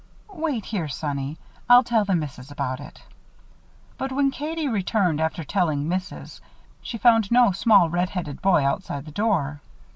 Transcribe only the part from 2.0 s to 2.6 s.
the missus